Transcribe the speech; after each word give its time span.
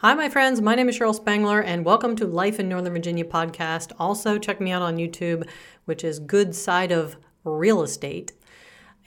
Hi, 0.00 0.12
my 0.12 0.28
friends. 0.28 0.60
My 0.60 0.74
name 0.74 0.90
is 0.90 0.98
Cheryl 0.98 1.14
Spangler, 1.14 1.62
and 1.62 1.82
welcome 1.82 2.16
to 2.16 2.26
Life 2.26 2.60
in 2.60 2.68
Northern 2.68 2.92
Virginia 2.92 3.24
podcast. 3.24 3.92
Also, 3.98 4.38
check 4.38 4.60
me 4.60 4.70
out 4.70 4.82
on 4.82 4.98
YouTube, 4.98 5.48
which 5.86 6.04
is 6.04 6.18
Good 6.18 6.54
Side 6.54 6.92
of 6.92 7.16
Real 7.44 7.82
Estate. 7.82 8.34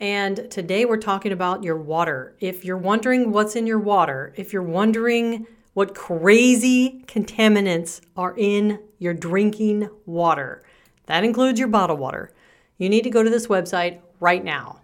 And 0.00 0.50
today 0.50 0.84
we're 0.84 0.96
talking 0.96 1.30
about 1.30 1.62
your 1.62 1.76
water. 1.76 2.34
If 2.40 2.64
you're 2.64 2.76
wondering 2.76 3.30
what's 3.30 3.54
in 3.54 3.68
your 3.68 3.78
water, 3.78 4.34
if 4.36 4.52
you're 4.52 4.64
wondering 4.64 5.46
what 5.74 5.94
crazy 5.94 7.04
contaminants 7.06 8.00
are 8.16 8.34
in 8.36 8.80
your 8.98 9.14
drinking 9.14 9.88
water, 10.06 10.64
that 11.06 11.22
includes 11.22 11.60
your 11.60 11.68
bottled 11.68 12.00
water, 12.00 12.32
you 12.78 12.88
need 12.88 13.04
to 13.04 13.10
go 13.10 13.22
to 13.22 13.30
this 13.30 13.46
website 13.46 14.00
right 14.18 14.42
now. 14.42 14.80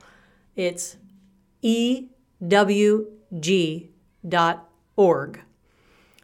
It's 0.54 0.98
ewg.org. 1.64 2.10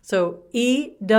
So 0.02 0.40
ewg.org 0.52 1.12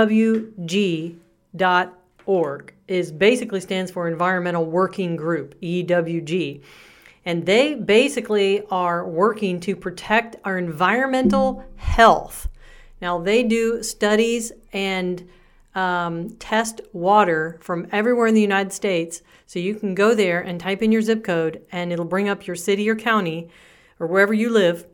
is 2.86 3.10
basically 3.12 3.60
stands 3.60 3.90
for 3.90 4.06
Environmental 4.06 4.66
Working 4.66 5.16
Group, 5.16 5.58
EWG. 5.60 6.60
And 7.24 7.46
they 7.46 7.74
basically 7.74 8.62
are 8.70 9.08
working 9.08 9.58
to 9.60 9.74
protect 9.74 10.36
our 10.44 10.58
environmental 10.58 11.64
health. 11.76 12.48
Now, 13.00 13.18
they 13.18 13.42
do 13.42 13.82
studies 13.82 14.52
and 14.72 15.26
um, 15.74 16.30
test 16.38 16.82
water 16.92 17.58
from 17.60 17.88
everywhere 17.90 18.26
in 18.26 18.34
the 18.34 18.42
United 18.42 18.72
States. 18.72 19.22
So 19.46 19.58
you 19.58 19.74
can 19.74 19.94
go 19.94 20.14
there 20.14 20.40
and 20.40 20.60
type 20.60 20.82
in 20.82 20.92
your 20.92 21.02
zip 21.02 21.24
code, 21.24 21.62
and 21.72 21.92
it'll 21.92 22.04
bring 22.04 22.28
up 22.28 22.46
your 22.46 22.56
city 22.56 22.88
or 22.88 22.94
county 22.94 23.48
or 23.98 24.06
wherever 24.06 24.34
you 24.34 24.50
live 24.50 24.86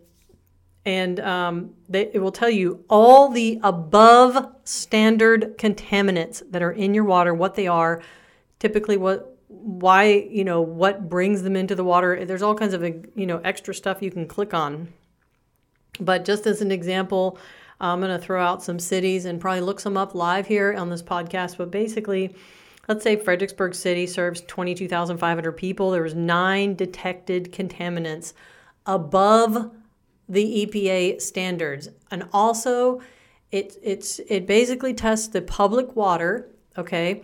and 0.87 1.21
um, 1.21 1.75
they, 1.89 2.11
it 2.13 2.21
will 2.21 2.33
tell 2.33 2.51
you 2.51 2.85
all 2.89 3.29
the 3.29 3.61
above 3.63 4.53
standard 4.65 5.59
contaminants 5.59 6.43
that 6.51 6.63
are 6.63 6.73
in 6.73 6.95
your 6.95 7.05
water, 7.05 7.35
what 7.35 7.55
they 7.55 7.67
are, 7.67 8.03
typically 8.59 8.97
what, 8.97 9.37
why, 9.49 10.05
you 10.31 10.45
know, 10.45 10.61
what 10.63 11.09
brings 11.09 11.43
them 11.43 11.57
into 11.57 11.75
the 11.75 11.85
water. 11.85 12.25
There's 12.25 12.43
all 12.43 12.55
kinds 12.55 12.73
of, 12.73 12.83
you 12.83 13.27
know, 13.27 13.39
extra 13.45 13.75
stuff 13.75 14.01
you 14.01 14.11
can 14.11 14.27
click 14.27 14.55
on. 14.55 14.89
But 16.01 16.25
just 16.25 16.47
as 16.47 16.63
an 16.63 16.73
example, 16.73 17.39
I'm 17.81 18.01
going 18.01 18.19
to 18.19 18.25
throw 18.25 18.43
out 18.43 18.63
some 18.63 18.79
cities 18.79 19.27
and 19.27 19.41
probably 19.41 19.61
look 19.61 19.81
some 19.81 19.97
up 19.97 20.15
live 20.15 20.47
here 20.47 20.75
on 20.75 20.89
this 20.89 21.03
podcast. 21.03 21.59
But 21.59 21.71
basically, 21.71 22.35
let's 22.89 23.03
say 23.03 23.17
Fredericksburg 23.17 23.75
City 23.75 24.07
serves 24.07 24.41
22,500 24.43 25.53
people. 25.53 25.91
There 25.91 26.03
was 26.03 26.15
nine 26.15 26.75
detected 26.75 27.53
contaminants 27.53 28.33
above 28.87 29.71
the 30.31 30.65
EPA 30.65 31.21
standards. 31.21 31.89
And 32.11 32.29
also, 32.33 33.01
it, 33.51 33.77
it's, 33.83 34.21
it 34.29 34.47
basically 34.47 34.95
tests 34.95 35.29
the 35.29 35.43
public 35.43 35.97
water, 35.97 36.49
okay? 36.79 37.23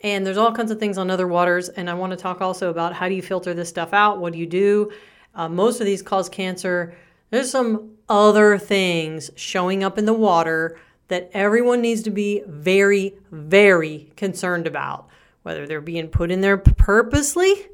And 0.00 0.26
there's 0.26 0.38
all 0.38 0.52
kinds 0.52 0.70
of 0.70 0.80
things 0.80 0.96
on 0.96 1.10
other 1.10 1.28
waters. 1.28 1.68
And 1.68 1.90
I 1.90 1.94
want 1.94 2.12
to 2.12 2.16
talk 2.16 2.40
also 2.40 2.70
about 2.70 2.94
how 2.94 3.08
do 3.08 3.14
you 3.14 3.22
filter 3.22 3.52
this 3.52 3.68
stuff 3.68 3.92
out? 3.92 4.18
What 4.18 4.32
do 4.32 4.38
you 4.38 4.46
do? 4.46 4.90
Uh, 5.34 5.48
most 5.48 5.80
of 5.80 5.86
these 5.86 6.02
cause 6.02 6.28
cancer. 6.28 6.96
There's 7.30 7.50
some 7.50 7.96
other 8.08 8.56
things 8.56 9.30
showing 9.36 9.84
up 9.84 9.98
in 9.98 10.06
the 10.06 10.14
water 10.14 10.80
that 11.08 11.30
everyone 11.34 11.82
needs 11.82 12.02
to 12.02 12.10
be 12.10 12.42
very, 12.46 13.14
very 13.30 14.10
concerned 14.16 14.66
about, 14.66 15.08
whether 15.42 15.66
they're 15.66 15.80
being 15.82 16.08
put 16.08 16.30
in 16.30 16.40
there 16.40 16.56
purposely 16.56 17.66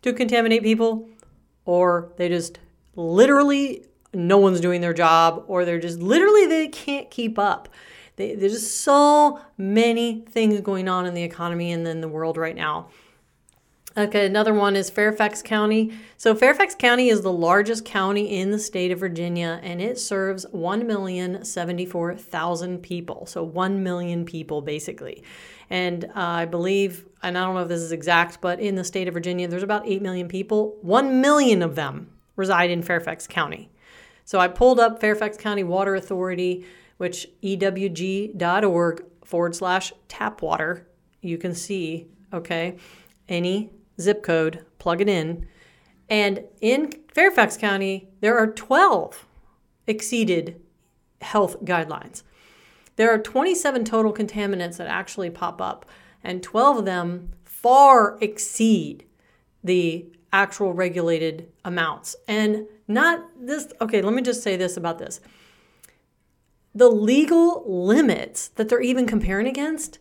to 0.00 0.12
contaminate 0.14 0.62
people 0.62 1.08
or 1.64 2.12
they 2.16 2.28
just 2.28 2.58
literally 2.96 3.84
no 4.14 4.38
one's 4.38 4.60
doing 4.60 4.80
their 4.80 4.94
job 4.94 5.44
or 5.46 5.64
they're 5.64 5.80
just 5.80 6.00
literally 6.00 6.46
they 6.46 6.68
can't 6.68 7.10
keep 7.10 7.38
up. 7.38 7.68
They, 8.16 8.34
there's 8.34 8.52
just 8.52 8.82
so 8.82 9.40
many 9.56 10.24
things 10.28 10.60
going 10.60 10.88
on 10.88 11.06
in 11.06 11.14
the 11.14 11.22
economy 11.22 11.72
and 11.72 11.86
in 11.86 12.00
the 12.00 12.08
world 12.08 12.36
right 12.36 12.54
now. 12.54 12.88
Okay, 13.96 14.26
another 14.26 14.52
one 14.52 14.74
is 14.74 14.90
Fairfax 14.90 15.40
County. 15.40 15.92
So, 16.16 16.34
Fairfax 16.34 16.74
County 16.74 17.10
is 17.10 17.20
the 17.20 17.32
largest 17.32 17.84
county 17.84 18.40
in 18.40 18.50
the 18.50 18.58
state 18.58 18.90
of 18.90 18.98
Virginia 18.98 19.60
and 19.62 19.80
it 19.80 20.00
serves 20.00 20.44
1,074,000 20.46 22.82
people. 22.82 23.26
So, 23.26 23.44
1 23.44 23.84
million 23.84 24.24
people 24.24 24.62
basically. 24.62 25.22
And 25.70 26.06
uh, 26.06 26.10
I 26.14 26.44
believe, 26.44 27.06
and 27.22 27.38
I 27.38 27.44
don't 27.44 27.54
know 27.54 27.62
if 27.62 27.68
this 27.68 27.82
is 27.82 27.92
exact, 27.92 28.40
but 28.40 28.58
in 28.58 28.74
the 28.74 28.82
state 28.82 29.06
of 29.06 29.14
Virginia, 29.14 29.46
there's 29.46 29.62
about 29.62 29.86
8 29.86 30.02
million 30.02 30.26
people. 30.26 30.76
1 30.82 31.20
million 31.20 31.62
of 31.62 31.76
them 31.76 32.10
reside 32.34 32.70
in 32.70 32.82
Fairfax 32.82 33.28
County. 33.28 33.70
So 34.24 34.38
I 34.38 34.48
pulled 34.48 34.80
up 34.80 35.00
Fairfax 35.00 35.36
County 35.36 35.64
Water 35.64 35.94
Authority, 35.94 36.64
which 36.96 37.28
ewg.org 37.42 39.04
forward 39.24 39.54
slash 39.54 39.92
tap 40.08 40.42
water. 40.42 40.86
You 41.20 41.38
can 41.38 41.54
see, 41.54 42.08
okay, 42.32 42.76
any 43.28 43.70
zip 44.00 44.22
code, 44.22 44.64
plug 44.78 45.00
it 45.00 45.08
in. 45.08 45.46
And 46.08 46.44
in 46.60 46.92
Fairfax 47.12 47.56
County, 47.56 48.08
there 48.20 48.36
are 48.36 48.46
12 48.46 49.26
exceeded 49.86 50.60
health 51.20 51.64
guidelines. 51.64 52.22
There 52.96 53.10
are 53.10 53.18
27 53.18 53.84
total 53.84 54.12
contaminants 54.12 54.76
that 54.76 54.86
actually 54.86 55.30
pop 55.30 55.60
up, 55.60 55.86
and 56.22 56.42
12 56.42 56.78
of 56.78 56.84
them 56.84 57.30
far 57.44 58.18
exceed 58.20 59.04
the 59.62 60.06
actual 60.32 60.72
regulated 60.72 61.50
amounts. 61.64 62.14
And 62.28 62.66
not 62.86 63.28
this, 63.40 63.72
okay, 63.80 64.02
let 64.02 64.14
me 64.14 64.22
just 64.22 64.42
say 64.42 64.56
this 64.56 64.76
about 64.76 64.98
this. 64.98 65.20
The 66.74 66.88
legal 66.88 67.64
limits 67.66 68.48
that 68.48 68.68
they're 68.68 68.80
even 68.80 69.06
comparing 69.06 69.46
against, 69.46 69.98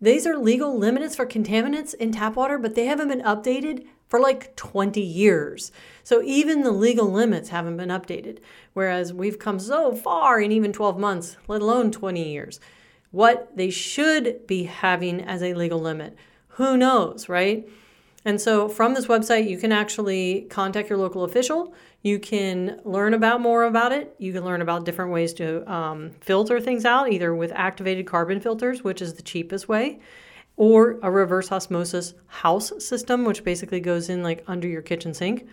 these 0.00 0.26
are 0.26 0.36
legal 0.36 0.76
limits 0.76 1.16
for 1.16 1.26
contaminants 1.26 1.94
in 1.94 2.12
tap 2.12 2.36
water, 2.36 2.58
but 2.58 2.74
they 2.74 2.86
haven't 2.86 3.08
been 3.08 3.22
updated 3.22 3.86
for 4.08 4.20
like 4.20 4.54
20 4.56 5.00
years. 5.00 5.72
So 6.02 6.22
even 6.22 6.62
the 6.62 6.72
legal 6.72 7.10
limits 7.10 7.48
haven't 7.48 7.76
been 7.76 7.88
updated. 7.88 8.38
Whereas 8.72 9.12
we've 9.12 9.38
come 9.38 9.58
so 9.58 9.92
far 9.94 10.40
in 10.40 10.52
even 10.52 10.72
12 10.72 10.98
months, 10.98 11.36
let 11.48 11.62
alone 11.62 11.90
20 11.90 12.32
years. 12.32 12.60
What 13.10 13.56
they 13.56 13.70
should 13.70 14.46
be 14.46 14.64
having 14.64 15.20
as 15.20 15.42
a 15.42 15.54
legal 15.54 15.80
limit, 15.80 16.16
who 16.48 16.76
knows, 16.76 17.28
right? 17.28 17.68
And 18.24 18.40
so 18.40 18.68
from 18.68 18.94
this 18.94 19.06
website, 19.06 19.48
you 19.48 19.58
can 19.58 19.70
actually 19.70 20.46
contact 20.48 20.88
your 20.88 20.98
local 20.98 21.24
official. 21.24 21.74
You 22.02 22.18
can 22.18 22.80
learn 22.84 23.12
about 23.12 23.40
more 23.40 23.64
about 23.64 23.92
it. 23.92 24.14
You 24.18 24.32
can 24.32 24.44
learn 24.44 24.62
about 24.62 24.86
different 24.86 25.12
ways 25.12 25.34
to 25.34 25.70
um, 25.70 26.12
filter 26.20 26.58
things 26.58 26.86
out, 26.86 27.12
either 27.12 27.34
with 27.34 27.52
activated 27.54 28.06
carbon 28.06 28.40
filters, 28.40 28.82
which 28.82 29.02
is 29.02 29.14
the 29.14 29.22
cheapest 29.22 29.68
way, 29.68 30.00
or 30.56 30.98
a 31.02 31.10
reverse 31.10 31.52
osmosis 31.52 32.14
house 32.26 32.72
system, 32.78 33.24
which 33.24 33.44
basically 33.44 33.80
goes 33.80 34.08
in 34.08 34.22
like 34.22 34.42
under 34.46 34.68
your 34.68 34.82
kitchen 34.82 35.12
sink. 35.12 35.46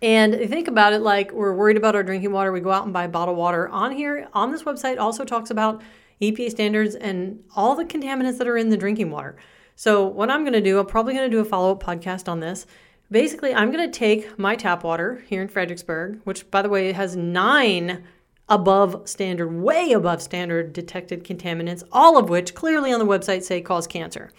And 0.00 0.34
think 0.34 0.68
about 0.68 0.92
it 0.92 1.00
like 1.00 1.30
we're 1.32 1.54
worried 1.54 1.76
about 1.76 1.94
our 1.94 2.02
drinking 2.02 2.32
water, 2.32 2.52
we 2.52 2.60
go 2.60 2.70
out 2.70 2.84
and 2.84 2.92
buy 2.92 3.06
bottled 3.06 3.36
water. 3.36 3.68
On 3.68 3.92
here, 3.92 4.28
on 4.32 4.50
this 4.50 4.62
website, 4.62 4.98
also 4.98 5.24
talks 5.24 5.50
about 5.50 5.82
EPA 6.20 6.50
standards 6.50 6.94
and 6.94 7.42
all 7.54 7.74
the 7.74 7.84
contaminants 7.84 8.38
that 8.38 8.46
are 8.46 8.56
in 8.56 8.70
the 8.70 8.76
drinking 8.76 9.10
water. 9.10 9.36
So, 9.76 10.06
what 10.06 10.30
I'm 10.30 10.42
going 10.42 10.52
to 10.52 10.60
do, 10.60 10.78
I'm 10.78 10.86
probably 10.86 11.14
going 11.14 11.28
to 11.28 11.36
do 11.36 11.40
a 11.40 11.44
follow 11.44 11.72
up 11.72 11.82
podcast 11.82 12.28
on 12.28 12.40
this. 12.40 12.66
Basically, 13.10 13.54
I'm 13.54 13.70
going 13.70 13.90
to 13.90 13.98
take 13.98 14.38
my 14.38 14.56
tap 14.56 14.84
water 14.84 15.22
here 15.28 15.42
in 15.42 15.48
Fredericksburg, 15.48 16.20
which, 16.24 16.50
by 16.50 16.62
the 16.62 16.68
way, 16.68 16.92
has 16.92 17.16
nine 17.16 18.04
above 18.48 19.08
standard, 19.08 19.48
way 19.48 19.92
above 19.92 20.22
standard 20.22 20.72
detected 20.72 21.24
contaminants, 21.24 21.82
all 21.92 22.16
of 22.18 22.28
which 22.28 22.54
clearly 22.54 22.92
on 22.92 22.98
the 22.98 23.06
website 23.06 23.42
say 23.42 23.60
cause 23.60 23.86
cancer. 23.86 24.30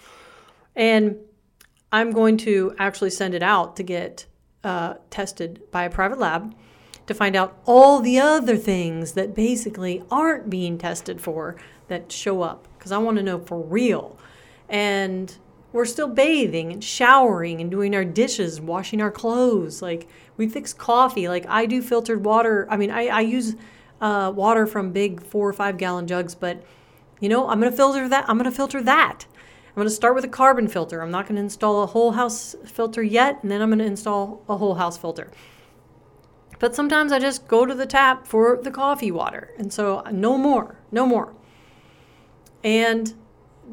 And 0.76 1.18
I'm 1.92 2.12
going 2.12 2.38
to 2.38 2.76
actually 2.78 3.10
send 3.10 3.34
it 3.34 3.44
out 3.44 3.76
to 3.78 3.84
get 3.84 4.26
uh, 4.64 4.96
tested 5.10 5.62
by 5.72 5.84
a 5.84 5.90
private 5.90 6.20
lab 6.20 6.56
to 7.08 7.14
find 7.14 7.36
out 7.36 7.58
all 7.66 8.00
the 8.00 8.20
other 8.20 8.58
things 8.58 9.14
that 9.14 9.36
basically 9.36 10.04
aren't 10.10 10.50
being 10.50 10.78
tested 10.78 11.22
for 11.22 11.56
that 11.88 12.12
show 12.12 12.42
up 12.42 12.68
because 12.78 12.92
I 12.92 12.98
want 12.98 13.18
to 13.18 13.24
know 13.24 13.40
for 13.40 13.62
real 13.62 14.18
and 14.70 15.36
we're 15.72 15.86
still 15.86 16.08
bathing 16.08 16.72
and 16.72 16.84
showering 16.84 17.60
and 17.60 17.70
doing 17.70 17.94
our 17.94 18.06
dishes, 18.06 18.62
washing 18.62 19.02
our 19.02 19.12
clothes. 19.12 19.82
Like 19.82 20.08
we 20.38 20.48
fix 20.48 20.74
coffee. 20.74 21.28
Like 21.28 21.46
I 21.48 21.66
do 21.66 21.82
filtered 21.82 22.24
water. 22.24 22.68
I 22.70 22.78
mean, 22.78 22.92
I, 22.92 23.08
I 23.08 23.22
use 23.22 23.56
uh, 24.00 24.32
water 24.34 24.66
from 24.66 24.92
big 24.92 25.22
four 25.22 25.48
or 25.48 25.54
five 25.54 25.78
gallon 25.78 26.08
jugs, 26.08 26.36
but 26.36 26.64
you 27.20 27.30
know, 27.30 27.50
I'm 27.50 27.62
to 27.62 27.72
filter 27.72 28.08
that. 28.10 28.26
I'm 28.28 28.40
to 28.40 28.52
filter 28.52 28.82
that. 28.84 29.26
I'm 29.76 29.84
to 29.84 29.90
start 29.90 30.16
with 30.16 30.24
a 30.24 30.30
carbon 30.30 30.70
filter. 30.70 31.02
I'm 31.02 31.12
not 31.12 31.28
to 31.28 31.36
install 31.36 31.84
a 31.84 31.88
whole 31.88 32.14
house 32.14 32.56
filter 32.66 33.04
yet, 33.04 33.40
and 33.42 33.52
then 33.52 33.62
I'm 33.62 33.78
to 33.78 33.84
install 33.84 34.42
a 34.48 34.56
whole 34.56 34.76
house 34.76 34.98
filter. 34.98 35.30
But 36.60 36.76
sometimes 36.76 37.12
I 37.12 37.20
just 37.20 37.48
go 37.50 37.66
to 37.66 37.76
the 37.76 37.86
tap 37.86 38.26
for 38.26 38.58
the 38.62 38.72
coffee 38.72 39.12
water. 39.12 39.52
And 39.58 39.74
so 39.74 40.02
no 40.12 40.38
more, 40.38 40.80
no 40.92 41.06
more. 41.06 41.34
And 42.64 43.14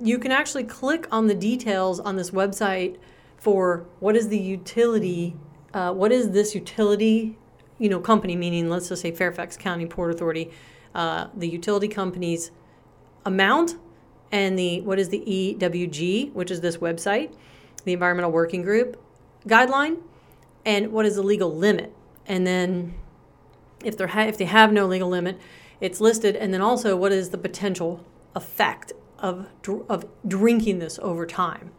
you 0.01 0.19
can 0.19 0.33
actually 0.33 0.65
click 0.65 1.07
on 1.11 1.27
the 1.27 1.35
details 1.35 2.01
on 2.01 2.17
this 2.17 2.31
website 2.31 2.97
for 3.37 3.87
what 4.01 4.17
is 4.17 4.29
the 4.29 4.39
utility, 4.39 5.37
uh, 5.75 5.93
what 5.93 6.13
is 6.13 6.31
this 6.31 6.55
utility, 6.55 7.37
you 7.79 7.89
know, 7.89 8.01
company, 8.01 8.37
meaning 8.37 8.69
let's 8.71 8.89
just 8.89 9.03
say 9.03 9.11
Fairfax 9.11 9.57
County 9.57 9.87
Port 9.87 10.13
Authority, 10.13 10.51
uh, 10.95 11.27
the 11.35 11.49
utility 11.49 11.89
company's 11.89 12.51
amount 13.25 13.77
and 14.31 14.59
the 14.59 14.81
what 14.81 14.99
is 14.99 15.11
the 15.11 15.21
EWG, 15.21 16.33
which 16.33 16.51
is 16.51 16.61
this 16.61 16.79
website, 16.79 17.35
the 17.85 17.93
Environmental 17.93 18.31
Working 18.31 18.63
Group 18.63 19.01
guideline, 19.47 19.99
and 20.65 20.93
what 20.93 21.05
is 21.05 21.17
the 21.17 21.23
legal 21.23 21.55
limit. 21.55 21.95
And 22.27 22.47
then 22.47 22.95
if 23.85 23.97
they 23.97 24.07
ha- 24.07 24.23
if 24.23 24.39
they 24.39 24.47
have 24.47 24.73
no 24.73 24.87
legal 24.87 25.09
limit, 25.09 25.39
it's 25.81 26.01
listed. 26.01 26.37
And 26.37 26.55
then 26.55 26.61
also 26.63 26.97
what 26.97 27.13
is 27.13 27.31
the 27.31 27.39
potential 27.39 28.05
effect 28.35 28.93
of 29.23 29.47
of 29.89 30.05
drinking 30.27 30.81
this 30.81 30.99
over 31.01 31.25
time. 31.25 31.71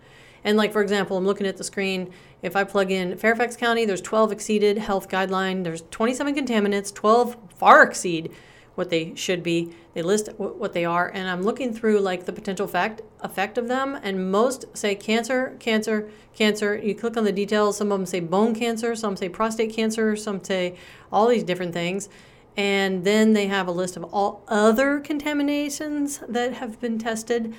And 0.44 0.58
like 0.58 0.74
for 0.74 0.82
example, 0.82 1.18
I'm 1.18 1.26
looking 1.26 1.48
at 1.48 1.58
the 1.58 1.64
screen. 1.64 2.12
If 2.42 2.56
I 2.56 2.64
plug 2.64 2.92
in 2.92 3.18
Fairfax 3.18 3.56
County, 3.56 3.86
there's 3.86 4.02
12 4.02 4.32
exceeded 4.32 4.78
health 4.78 5.10
guideline. 5.10 5.64
There's 5.64 5.84
27 5.92 6.36
contaminants. 6.36 6.94
12 6.94 7.38
far 7.56 7.84
exceed 7.84 8.32
what 8.76 8.90
they 8.90 9.14
should 9.16 9.44
be. 9.44 9.74
They 9.94 10.02
list 10.02 10.30
what 10.38 10.74
they 10.74 10.84
are, 10.84 11.08
and 11.08 11.30
I'm 11.30 11.44
looking 11.44 11.74
through 11.74 12.00
like 12.00 12.26
the 12.26 12.34
potential 12.34 12.66
effect 12.66 13.02
effect 13.22 13.58
of 13.58 13.68
them. 13.68 14.00
And 14.02 14.32
most 14.32 14.66
say 14.76 14.96
cancer, 14.96 15.56
cancer, 15.60 16.10
cancer. 16.34 16.76
You 16.76 16.96
click 16.96 17.16
on 17.16 17.24
the 17.24 17.32
details. 17.32 17.78
Some 17.78 17.92
of 17.92 18.00
them 18.00 18.06
say 18.06 18.20
bone 18.20 18.56
cancer. 18.56 18.96
Some 18.96 19.16
say 19.16 19.30
prostate 19.30 19.74
cancer. 19.74 20.16
Some 20.16 20.44
say 20.44 20.76
all 21.12 21.28
these 21.28 21.44
different 21.44 21.74
things. 21.74 22.10
And 22.56 23.04
then 23.04 23.34
they 23.34 23.48
have 23.48 23.68
a 23.68 23.72
list 23.72 23.98
of 23.98 24.04
all 24.06 24.44
other 24.48 25.00
contaminations 25.00 26.20
that 26.28 26.54
have 26.54 26.80
been 26.80 27.00
tested 27.00 27.54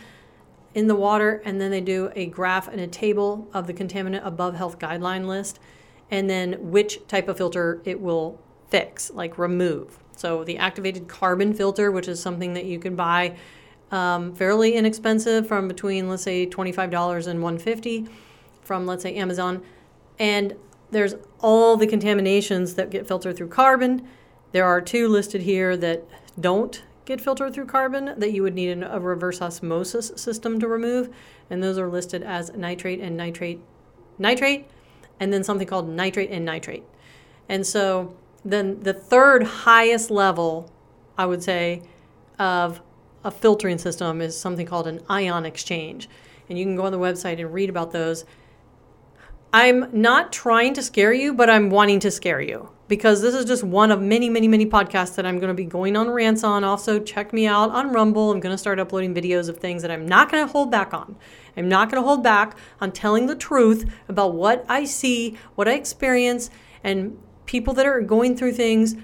in 0.74 0.86
the 0.86 0.94
water. 0.94 1.42
And 1.44 1.60
then 1.60 1.70
they 1.70 1.80
do 1.80 2.10
a 2.14 2.26
graph 2.26 2.68
and 2.68 2.80
a 2.80 2.86
table 2.86 3.48
of 3.52 3.66
the 3.66 3.74
contaminant 3.74 4.24
above 4.24 4.54
health 4.54 4.78
guideline 4.78 5.26
list. 5.26 5.58
And 6.10 6.30
then 6.30 6.70
which 6.70 7.06
type 7.08 7.28
of 7.28 7.36
filter 7.36 7.80
it 7.84 8.00
will 8.00 8.40
fix, 8.68 9.10
like 9.10 9.38
remove. 9.38 9.98
So 10.16 10.44
the 10.44 10.58
activated 10.58 11.08
carbon 11.08 11.54
filter, 11.54 11.90
which 11.90 12.08
is 12.08 12.20
something 12.20 12.54
that 12.54 12.64
you 12.64 12.78
can 12.78 12.94
buy 12.94 13.36
um, 13.90 14.34
fairly 14.34 14.74
inexpensive 14.74 15.46
from 15.46 15.68
between, 15.68 16.08
let's 16.08 16.22
say, 16.22 16.46
$25 16.46 17.26
and 17.26 17.42
150 17.42 18.06
from, 18.62 18.86
let's 18.86 19.02
say, 19.02 19.14
Amazon. 19.14 19.62
And 20.18 20.54
there's 20.90 21.14
all 21.40 21.76
the 21.76 21.86
contaminations 21.86 22.74
that 22.74 22.90
get 22.90 23.06
filtered 23.06 23.36
through 23.36 23.48
carbon. 23.48 24.08
There 24.54 24.64
are 24.64 24.80
two 24.80 25.08
listed 25.08 25.42
here 25.42 25.76
that 25.78 26.04
don't 26.40 26.80
get 27.06 27.20
filtered 27.20 27.52
through 27.52 27.66
carbon 27.66 28.14
that 28.16 28.32
you 28.32 28.44
would 28.44 28.54
need 28.54 28.84
a 28.84 29.00
reverse 29.00 29.42
osmosis 29.42 30.12
system 30.14 30.60
to 30.60 30.68
remove. 30.68 31.12
And 31.50 31.60
those 31.60 31.76
are 31.76 31.88
listed 31.88 32.22
as 32.22 32.52
nitrate 32.52 33.00
and 33.00 33.16
nitrate, 33.16 33.60
nitrate, 34.16 34.68
and 35.18 35.32
then 35.32 35.42
something 35.42 35.66
called 35.66 35.88
nitrate 35.88 36.30
and 36.30 36.44
nitrate. 36.44 36.84
And 37.48 37.66
so 37.66 38.14
then 38.44 38.80
the 38.80 38.92
third 38.92 39.42
highest 39.42 40.08
level, 40.08 40.70
I 41.18 41.26
would 41.26 41.42
say, 41.42 41.82
of 42.38 42.80
a 43.24 43.32
filtering 43.32 43.78
system 43.78 44.20
is 44.20 44.38
something 44.38 44.66
called 44.66 44.86
an 44.86 45.00
ion 45.08 45.46
exchange. 45.46 46.08
And 46.48 46.56
you 46.56 46.64
can 46.64 46.76
go 46.76 46.84
on 46.84 46.92
the 46.92 46.98
website 47.00 47.40
and 47.40 47.52
read 47.52 47.70
about 47.70 47.90
those. 47.90 48.24
I'm 49.52 49.88
not 50.00 50.32
trying 50.32 50.74
to 50.74 50.82
scare 50.82 51.12
you, 51.12 51.34
but 51.34 51.50
I'm 51.50 51.70
wanting 51.70 51.98
to 51.98 52.12
scare 52.12 52.40
you 52.40 52.70
because 52.86 53.22
this 53.22 53.34
is 53.34 53.44
just 53.44 53.64
one 53.64 53.90
of 53.90 54.00
many, 54.00 54.28
many, 54.28 54.46
many 54.46 54.66
podcasts 54.66 55.14
that 55.16 55.24
I'm 55.24 55.38
going 55.38 55.48
to 55.48 55.54
be 55.54 55.64
going 55.64 55.96
on 55.96 56.10
rants 56.10 56.44
on. 56.44 56.64
Also, 56.64 57.00
check 57.00 57.32
me 57.32 57.46
out 57.46 57.70
on 57.70 57.92
Rumble. 57.92 58.30
I'm 58.30 58.40
going 58.40 58.54
to 58.54 58.58
start 58.58 58.78
uploading 58.78 59.14
videos 59.14 59.48
of 59.48 59.58
things 59.58 59.82
that 59.82 59.90
I'm 59.90 60.06
not 60.06 60.30
going 60.30 60.46
to 60.46 60.52
hold 60.52 60.70
back 60.70 60.92
on. 60.92 61.16
I'm 61.56 61.68
not 61.68 61.90
going 61.90 62.02
to 62.02 62.06
hold 62.06 62.22
back 62.22 62.56
on 62.80 62.92
telling 62.92 63.26
the 63.26 63.36
truth 63.36 63.90
about 64.08 64.34
what 64.34 64.64
I 64.68 64.84
see, 64.84 65.38
what 65.54 65.68
I 65.68 65.74
experience, 65.74 66.50
and 66.82 67.18
people 67.46 67.74
that 67.74 67.86
are 67.86 68.00
going 68.00 68.36
through 68.36 68.52
things 68.52 68.96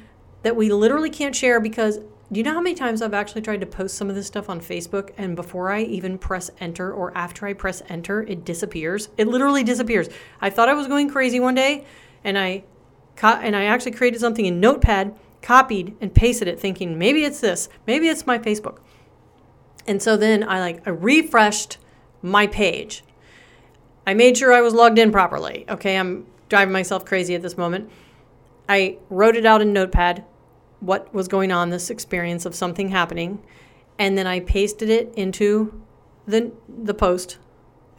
that 0.43 0.57
we 0.57 0.71
literally 0.73 1.11
can't 1.11 1.37
share 1.37 1.61
because 1.61 1.99
do 2.33 2.39
you 2.39 2.45
know 2.45 2.55
how 2.55 2.61
many 2.61 2.77
times 2.77 3.03
I've 3.03 3.13
actually 3.13 3.43
tried 3.43 3.61
to 3.61 3.67
post 3.67 3.97
some 3.97 4.09
of 4.09 4.15
this 4.15 4.29
stuff 4.29 4.49
on 4.49 4.61
Facebook 4.61 5.11
and 5.19 5.35
before 5.35 5.73
I 5.73 5.83
even 5.83 6.17
press 6.17 6.49
enter 6.61 6.93
or 6.93 7.17
after 7.19 7.45
I 7.45 7.55
press 7.55 7.83
enter, 7.89 8.23
it 8.23 8.45
disappears? 8.45 9.09
It 9.19 9.27
literally 9.27 9.65
disappears. 9.65 10.09
I 10.41 10.49
thought 10.49 10.69
I 10.69 10.75
was 10.75 10.87
going 10.87 11.11
crazy 11.11 11.41
one 11.41 11.57
day 11.57 11.85
and 12.23 12.39
I 12.39 12.63
and 13.23 13.57
I 13.57 13.65
actually 13.65 13.93
created 13.93 14.21
something 14.21 14.47
in 14.47 14.61
Notepad, 14.61 15.15
copied 15.43 15.97
and 16.01 16.15
pasted 16.15 16.49
it 16.49 16.61
thinking 16.61 16.99
maybe 16.99 17.25
it's 17.25 17.41
this, 17.41 17.69
maybe 17.87 18.09
it's 18.09 18.27
my 18.27 18.39
Facebook. 18.39 18.79
And 19.87 20.03
so 20.03 20.17
then 20.17 20.47
I 20.49 20.61
like 20.61 20.87
I 20.87 20.91
refreshed 20.91 21.79
my 22.23 22.47
page. 22.47 23.03
I 24.07 24.15
made 24.15 24.37
sure 24.37 24.53
I 24.53 24.61
was 24.61 24.75
logged 24.75 24.99
in 24.99 25.13
properly. 25.13 25.65
Okay, 25.69 25.97
I'm 25.97 26.27
driving 26.49 26.73
myself 26.73 27.05
crazy 27.05 27.35
at 27.35 27.43
this 27.43 27.57
moment. 27.57 27.91
I 28.69 28.99
wrote 29.09 29.37
it 29.37 29.47
out 29.47 29.61
in 29.61 29.73
Notepad, 29.73 30.25
what 30.81 31.13
was 31.13 31.29
going 31.29 31.53
on, 31.53 31.71
this 31.71 31.91
experience 31.91 32.47
of 32.47 32.55
something 32.55 32.89
happening, 32.89 33.43
and 33.99 34.17
then 34.17 34.27
I 34.27 34.41
pasted 34.41 34.89
it 34.89 35.13
into 35.17 35.83
the 36.27 36.53
the 36.69 36.95
post 36.95 37.39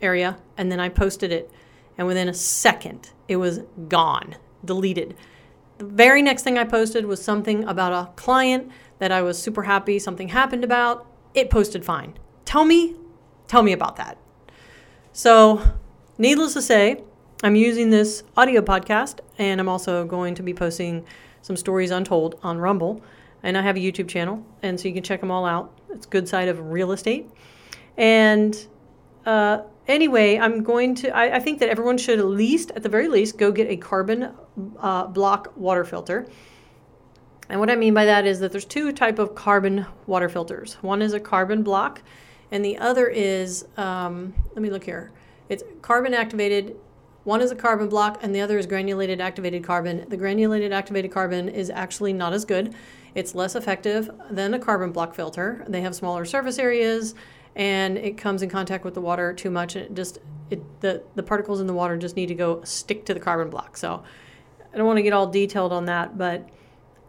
area, 0.01 0.37
and 0.57 0.71
then 0.71 0.79
I 0.79 0.89
posted 0.89 1.31
it, 1.31 1.51
and 1.97 2.07
within 2.07 2.27
a 2.27 2.33
second, 2.33 3.11
it 3.27 3.35
was 3.35 3.61
gone, 3.87 4.35
deleted. 4.63 5.15
The 5.77 5.85
very 5.85 6.21
next 6.21 6.43
thing 6.43 6.57
I 6.57 6.63
posted 6.63 7.05
was 7.05 7.23
something 7.23 7.63
about 7.65 7.91
a 7.91 8.11
client 8.13 8.71
that 8.99 9.11
I 9.11 9.21
was 9.21 9.41
super 9.41 9.63
happy 9.63 9.97
something 9.97 10.29
happened 10.29 10.63
about. 10.63 11.07
It 11.33 11.49
posted 11.49 11.83
fine. 11.83 12.13
Tell 12.45 12.65
me, 12.65 12.95
tell 13.47 13.63
me 13.63 13.73
about 13.73 13.95
that. 13.95 14.17
So, 15.13 15.61
needless 16.17 16.53
to 16.53 16.61
say, 16.61 17.03
I'm 17.43 17.55
using 17.55 17.89
this 17.89 18.23
audio 18.37 18.61
podcast, 18.61 19.19
and 19.39 19.59
I'm 19.59 19.67
also 19.67 20.05
going 20.05 20.35
to 20.35 20.43
be 20.43 20.53
posting 20.53 21.03
some 21.41 21.57
stories 21.57 21.89
untold 21.89 22.39
on 22.43 22.59
Rumble. 22.59 23.01
And 23.41 23.57
I 23.57 23.63
have 23.63 23.75
a 23.75 23.79
YouTube 23.79 24.07
channel, 24.07 24.45
and 24.61 24.79
so 24.79 24.87
you 24.87 24.93
can 24.93 25.01
check 25.01 25.19
them 25.19 25.31
all 25.31 25.45
out. 25.45 25.75
It's 25.89 26.05
Good 26.05 26.27
Side 26.27 26.47
of 26.47 26.59
Real 26.71 26.91
Estate. 26.91 27.27
And 27.97 28.55
uh, 29.25 29.61
anyway, 29.87 30.37
I'm 30.37 30.61
going 30.61 30.93
to, 30.95 31.09
I, 31.09 31.37
I, 31.37 31.39
think 31.39 31.59
that 31.59 31.69
everyone 31.69 31.97
should 31.97 32.19
at 32.19 32.25
least, 32.25 32.71
at 32.75 32.83
the 32.83 32.89
very 32.89 33.07
least, 33.07 33.37
go 33.37 33.51
get 33.51 33.67
a 33.69 33.77
carbon 33.77 34.31
uh, 34.79 35.07
block 35.07 35.53
water 35.55 35.83
filter. 35.83 36.27
And 37.49 37.59
what 37.59 37.69
I 37.69 37.75
mean 37.75 37.93
by 37.93 38.05
that 38.05 38.25
is 38.25 38.39
that 38.39 38.51
there's 38.51 38.65
two 38.65 38.91
type 38.91 39.19
of 39.19 39.35
carbon 39.35 39.85
water 40.07 40.29
filters. 40.29 40.75
One 40.75 41.01
is 41.01 41.13
a 41.13 41.19
carbon 41.19 41.63
block, 41.63 42.01
and 42.49 42.63
the 42.63 42.77
other 42.77 43.07
is, 43.07 43.65
um, 43.77 44.33
let 44.53 44.61
me 44.61 44.69
look 44.69 44.83
here. 44.83 45.11
It's 45.49 45.63
carbon 45.81 46.13
activated 46.13 46.77
one 47.23 47.41
is 47.41 47.51
a 47.51 47.55
carbon 47.55 47.87
block 47.87 48.19
and 48.23 48.33
the 48.33 48.41
other 48.41 48.57
is 48.57 48.65
granulated 48.65 49.21
activated 49.21 49.63
carbon. 49.63 50.05
The 50.09 50.17
granulated 50.17 50.71
activated 50.71 51.11
carbon 51.11 51.49
is 51.49 51.69
actually 51.69 52.13
not 52.13 52.33
as 52.33 52.45
good. 52.45 52.73
It's 53.13 53.35
less 53.35 53.55
effective 53.55 54.09
than 54.29 54.53
a 54.53 54.59
carbon 54.59 54.91
block 54.91 55.13
filter. 55.13 55.63
They 55.67 55.81
have 55.81 55.93
smaller 55.93 56.25
surface 56.25 56.57
areas 56.57 57.13
and 57.55 57.97
it 57.97 58.17
comes 58.17 58.41
in 58.41 58.49
contact 58.49 58.83
with 58.83 58.95
the 58.95 59.01
water 59.01 59.33
too 59.33 59.51
much 59.51 59.75
and 59.75 59.85
it 59.85 59.93
just 59.93 60.17
it, 60.49 60.81
the 60.81 61.03
the 61.15 61.23
particles 61.23 61.61
in 61.61 61.67
the 61.67 61.73
water 61.73 61.95
just 61.95 62.15
need 62.15 62.27
to 62.27 62.35
go 62.35 62.63
stick 62.63 63.05
to 63.05 63.13
the 63.13 63.19
carbon 63.19 63.49
block. 63.49 63.77
So 63.77 64.03
I 64.73 64.77
don't 64.77 64.87
want 64.87 64.97
to 64.97 65.03
get 65.03 65.13
all 65.13 65.27
detailed 65.27 65.73
on 65.73 65.85
that, 65.85 66.17
but 66.17 66.47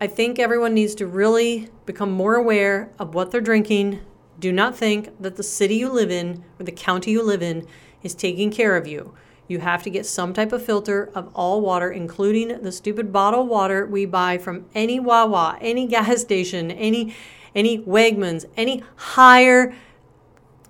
I 0.01 0.09
think 0.09 0.39
everyone 0.39 0.75
needs 0.75 0.95
to 0.97 1.07
really 1.07 1.69
become 1.87 2.11
more 2.11 2.35
aware 2.35 2.91
of 2.99 3.15
what 3.15 3.31
they're 3.31 3.41
drinking. 3.41 4.01
Do 4.41 4.51
not 4.51 4.77
think 4.77 5.11
that 5.21 5.37
the 5.37 5.45
city 5.45 5.77
you 5.77 5.89
live 5.89 6.11
in 6.11 6.45
or 6.59 6.65
the 6.65 6.73
county 6.73 7.13
you 7.13 7.23
live 7.23 7.43
in 7.43 7.67
is 8.03 8.15
taking 8.15 8.51
care 8.51 8.77
of 8.77 8.89
you. 8.89 9.15
You 9.47 9.61
have 9.61 9.83
to 9.85 9.91
get 9.91 10.07
some 10.07 10.33
type 10.33 10.53
of 10.53 10.65
filter 10.65 11.11
of 11.15 11.31
all 11.35 11.61
water, 11.61 11.91
including 11.91 12.63
the 12.63 12.73
stupid 12.73 13.13
bottled 13.13 13.49
water 13.49 13.87
we 13.87 14.07
buy 14.07 14.39
from 14.39 14.67
any 14.75 14.99
Wawa, 14.99 15.59
any 15.61 15.87
gas 15.87 16.21
station, 16.23 16.71
any 16.71 17.15
any 17.55 17.81
Wegmans, 17.81 18.47
any 18.57 18.83
higher 18.97 19.75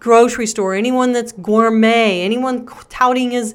grocery 0.01 0.47
store, 0.47 0.75
anyone 0.75 1.13
that's 1.13 1.31
gourmet, 1.31 2.23
anyone 2.23 2.67
touting 2.89 3.37
as 3.37 3.55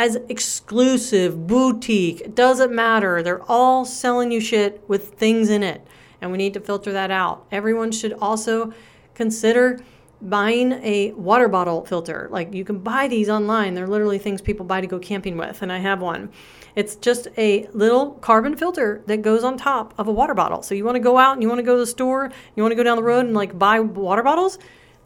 as 0.00 0.16
exclusive, 0.30 1.46
boutique, 1.46 2.22
it 2.22 2.34
doesn't 2.34 2.72
matter. 2.72 3.22
They're 3.22 3.42
all 3.42 3.84
selling 3.84 4.32
you 4.32 4.40
shit 4.40 4.82
with 4.88 5.12
things 5.12 5.50
in 5.50 5.62
it. 5.62 5.86
And 6.22 6.32
we 6.32 6.38
need 6.38 6.54
to 6.54 6.60
filter 6.60 6.90
that 6.92 7.10
out. 7.10 7.44
Everyone 7.52 7.92
should 7.92 8.14
also 8.14 8.72
consider 9.12 9.78
buying 10.22 10.72
a 10.72 11.12
water 11.12 11.48
bottle 11.48 11.84
filter. 11.84 12.28
Like 12.30 12.54
you 12.54 12.64
can 12.64 12.78
buy 12.78 13.08
these 13.08 13.28
online. 13.28 13.74
They're 13.74 13.86
literally 13.86 14.16
things 14.16 14.40
people 14.40 14.64
buy 14.64 14.80
to 14.80 14.86
go 14.86 14.98
camping 14.98 15.36
with, 15.36 15.60
and 15.60 15.70
I 15.70 15.80
have 15.80 16.00
one. 16.00 16.30
It's 16.74 16.96
just 16.96 17.28
a 17.36 17.68
little 17.74 18.12
carbon 18.22 18.56
filter 18.56 19.02
that 19.04 19.20
goes 19.20 19.44
on 19.44 19.58
top 19.58 19.92
of 19.98 20.08
a 20.08 20.12
water 20.12 20.32
bottle. 20.32 20.62
So 20.62 20.74
you 20.74 20.86
want 20.86 20.96
to 20.96 21.00
go 21.00 21.18
out 21.18 21.34
and 21.34 21.42
you 21.42 21.48
want 21.48 21.58
to 21.58 21.62
go 21.62 21.74
to 21.74 21.80
the 21.80 21.86
store, 21.86 22.32
you 22.56 22.62
want 22.62 22.72
to 22.72 22.76
go 22.76 22.82
down 22.82 22.96
the 22.96 23.02
road 23.02 23.26
and 23.26 23.34
like 23.34 23.58
buy 23.58 23.80
water 23.80 24.22
bottles, 24.22 24.58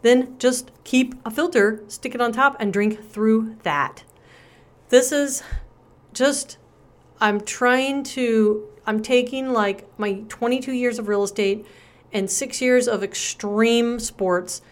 then 0.03 0.39
just 0.39 0.71
keep 0.85 1.17
a 1.27 1.33
filter, 1.33 1.83
stick 1.89 2.15
it 2.15 2.21
on 2.21 2.31
top 2.31 2.57
and 2.61 2.73
drink 2.73 3.11
through 3.11 3.57
that. 3.65 4.05
This 4.95 5.11
is 5.11 5.43
just 6.13 6.57
I'm 7.21 7.41
trying 7.41 8.05
to 8.15 8.69
I'm 8.87 9.03
taking 9.03 9.53
like 9.53 9.89
my 9.99 10.23
22 10.29 10.71
years 10.71 11.01
of 11.01 11.09
real 11.09 11.25
estate 11.25 11.67
and 12.13 12.31
6 12.31 12.63
years 12.63 12.87
of 12.87 13.03
extreme 13.03 13.99
sports 13.99 14.63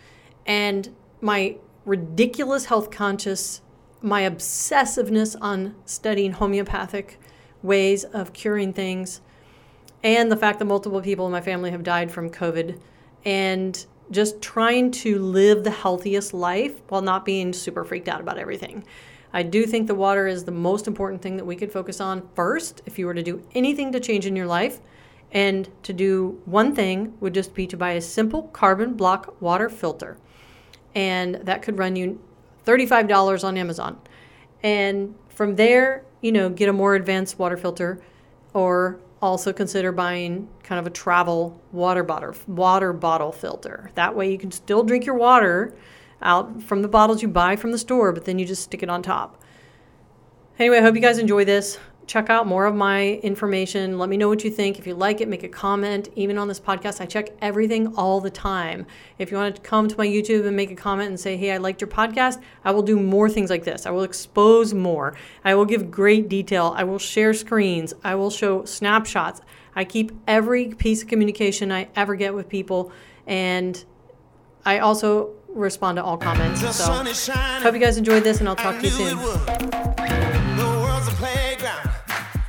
and 0.47 0.95
my 1.21 1.57
ridiculous 1.85 2.67
health 2.67 2.93
conscious, 2.93 3.62
my 4.00 4.23
obsessiveness 4.23 5.35
on 5.41 5.75
studying 5.87 6.31
homeopathic 6.31 7.19
ways 7.61 8.05
of 8.05 8.33
curing 8.33 8.73
things, 8.73 9.23
and 10.05 10.31
the 10.31 10.37
fact 10.37 10.61
that 10.61 10.67
multiple 10.67 11.00
people 11.00 11.26
in 11.26 11.33
my 11.33 11.41
family 11.41 11.73
have 11.73 11.83
died 11.83 12.12
from 12.12 12.31
COVID, 12.31 12.79
and 13.25 13.87
just 14.12 14.41
trying 14.41 14.93
to 14.93 15.19
live 15.19 15.64
the 15.64 15.73
healthiest 15.73 16.33
life 16.33 16.81
while 16.91 17.02
not 17.02 17.25
being 17.25 17.52
super 17.52 17.83
freaked 17.83 18.09
out 18.09 18.21
about 18.21 18.38
everything. 18.38 18.85
I 19.33 19.43
do 19.43 19.67
think 19.67 19.87
the 19.87 19.95
water 19.95 20.27
is 20.27 20.45
the 20.45 20.53
most 20.53 20.87
important 20.87 21.23
thing 21.23 21.37
that 21.37 21.45
we 21.45 21.57
could 21.57 21.73
focus 21.73 22.01
on 22.01 22.29
first 22.35 22.83
if 22.87 22.99
you 22.99 23.07
were 23.07 23.15
to 23.15 23.23
do 23.23 23.43
anything 23.55 23.93
to 23.93 24.01
change 24.01 24.27
in 24.27 24.37
your 24.37 24.47
life. 24.47 24.81
And 25.33 25.71
to 25.85 25.95
do 25.95 26.43
one 26.45 26.75
thing 26.75 27.15
would 27.21 27.33
just 27.33 27.55
be 27.55 27.67
to 27.69 27.77
buy 27.77 27.93
a 27.93 28.03
simple 28.03 28.43
carbon 28.49 28.95
block 28.95 29.41
water 29.41 29.71
filter. 29.71 30.19
And 30.95 31.37
that 31.37 31.62
could 31.62 31.79
run 31.79 31.97
you 31.97 32.21
$35 32.67 33.43
on 33.43 33.57
Amazon. 33.57 33.99
And 34.62 35.15
from 35.31 35.57
there, 35.57 36.05
you 36.21 36.33
know, 36.33 36.51
get 36.51 36.69
a 36.69 36.73
more 36.73 36.95
advanced 36.95 37.39
water 37.39 37.57
filter 37.57 38.03
or 38.53 39.01
also 39.23 39.53
consider 39.53 39.93
buying 39.93 40.49
kind 40.62 40.79
of 40.79 40.87
a 40.87 40.91
travel 40.91 41.61
water 41.71 42.03
bottle 42.03 42.35
water 42.47 42.93
bottle 42.93 43.33
filter. 43.33 43.91
That 43.95 44.15
way 44.15 44.31
you 44.31 44.37
can 44.37 44.51
still 44.51 44.83
drink 44.83 45.07
your 45.07 45.15
water 45.15 45.75
out 46.23 46.62
from 46.62 46.83
the 46.83 46.88
bottles 46.88 47.23
you 47.23 47.29
buy 47.29 47.57
from 47.57 47.73
the 47.73 47.79
store, 47.79 48.12
but 48.12 48.25
then 48.25 48.38
you 48.38 48.47
just 48.47 48.62
stick 48.62 48.83
it 48.83 48.88
on 48.88 49.02
top. 49.02 49.41
Anyway, 50.59 50.79
I 50.79 50.83
hope 50.83 50.95
you 50.95 51.00
guys 51.00 51.19
enjoy 51.19 51.45
this 51.45 51.79
check 52.07 52.29
out 52.31 52.47
more 52.47 52.67
of 52.67 52.75
my 52.75 53.14
information. 53.23 53.99
Let 53.99 54.09
me 54.09 54.17
know 54.17 54.29
what 54.29 54.45
you 54.45 54.50
think. 54.50 54.79
If 54.79 54.87
you 54.87 54.95
like 54.95 55.21
it, 55.21 55.29
make 55.29 55.43
a 55.43 55.49
comment. 55.49 56.09
Even 56.17 56.38
on 56.38 56.49
this 56.49 56.61
podcast, 56.61 57.00
I 57.00 57.07
check 57.07 57.31
everything 57.41 57.95
all 57.97 58.21
the 58.21 58.31
time. 58.31 58.87
If 59.19 59.31
you 59.31 59.37
want 59.37 59.57
to 59.57 59.62
come 59.62 59.88
to 59.88 59.97
my 59.97 60.07
YouTube 60.07 60.47
and 60.47 60.57
make 60.57 60.71
a 60.71 60.75
comment 60.75 61.09
and 61.09 61.19
say, 61.19 61.37
hey, 61.37 61.52
I 61.52 61.59
liked 61.59 61.81
your 61.81 61.88
podcast, 61.88 62.41
I 62.64 62.73
will 62.73 62.83
do 62.83 62.99
more 62.99 63.29
things 63.29 63.50
like 63.50 63.64
this. 63.64 63.87
I 63.87 63.91
will 63.91 64.02
expose 64.02 64.75
more. 64.75 65.14
I 65.45 65.55
will 65.55 65.64
give 65.64 65.91
great 65.91 66.29
detail. 66.29 66.75
I 66.76 66.85
will 66.85 66.99
share 66.99 67.35
screens. 67.35 67.95
I 68.02 68.14
will 68.14 68.31
show 68.31 68.64
snapshots. 68.64 69.41
I 69.75 69.85
keep 69.85 70.12
every 70.26 70.69
piece 70.69 71.02
of 71.02 71.09
communication 71.09 71.73
I 71.73 71.88
ever 71.97 72.14
get 72.14 72.35
with 72.35 72.49
people. 72.49 72.93
And 73.26 73.83
I 74.64 74.81
also 74.81 75.35
respond 75.54 75.97
to 75.97 76.04
all 76.04 76.16
comments. 76.16 76.61
So 76.76 76.92
hope 76.92 77.75
you 77.75 77.80
guys 77.80 77.97
enjoyed 77.99 78.25
this, 78.25 78.40
and 78.40 78.49
I'll 78.49 78.56
talk 78.56 78.78
to 78.80 78.85
you 78.85 78.90
soon. 78.90 79.18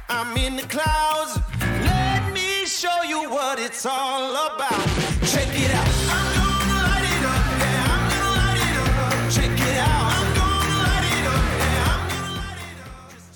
I'm 0.09 0.37
in 0.37 0.55
the 0.55 0.63
clouds. 0.63 1.39
Let 1.59 2.31
me 2.33 2.65
show 2.65 3.03
you 3.03 3.29
what 3.29 3.59
it's 3.59 3.85
all 3.85 4.31
about. 4.31 4.42